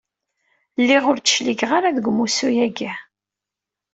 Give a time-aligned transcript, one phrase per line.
[0.81, 2.91] Lliɣ, ur d-cligeɣ ara deg umussu-agi.